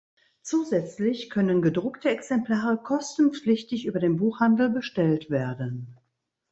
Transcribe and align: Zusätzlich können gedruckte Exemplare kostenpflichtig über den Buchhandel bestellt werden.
Zusätzlich 0.41 1.29
können 1.29 1.61
gedruckte 1.61 2.09
Exemplare 2.09 2.77
kostenpflichtig 2.81 3.85
über 3.85 3.99
den 3.99 4.17
Buchhandel 4.17 4.69
bestellt 4.71 5.29
werden. 5.29 5.95